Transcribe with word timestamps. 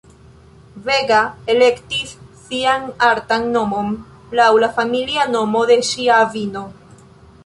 Vega 0.85 1.17
elektis 1.53 2.15
sian 2.45 2.87
artan 3.09 3.45
nomon 3.57 3.91
laŭ 4.39 4.47
la 4.63 4.71
familia 4.79 5.27
nomo 5.37 5.63
de 5.73 5.77
ŝia 5.91 6.17
avino. 6.27 6.65